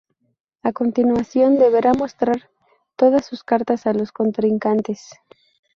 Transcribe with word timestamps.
A 0.63 0.71
continuación 0.79 1.59
deberá 1.63 1.91
mostrar 1.93 2.49
todas 2.95 3.23
sus 3.23 3.43
cartas 3.43 3.85
a 3.85 3.93
los 3.93 4.11
contrincantes. 4.11 5.11